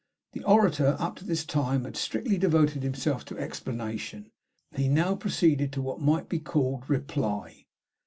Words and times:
The 0.31 0.43
orator 0.45 0.95
up 0.97 1.15
to 1.17 1.25
this 1.25 1.45
time 1.45 1.83
had 1.85 1.95
strictly 1.95 2.39
devoted 2.39 2.81
himself 2.81 3.23
to 3.25 3.37
explanation; 3.37 4.31
he 4.75 4.89
now 4.89 5.13
proceeded 5.13 5.71
to 5.73 5.81
what 5.83 6.01
might 6.01 6.27
be 6.27 6.39
called 6.39 6.89
reply. 6.89 7.67